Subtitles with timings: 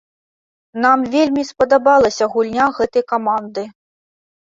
[0.85, 3.71] Нам вельмі спадабалася гульня гэтай каманды.